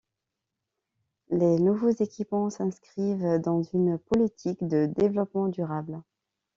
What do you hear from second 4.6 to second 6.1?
de développement durable.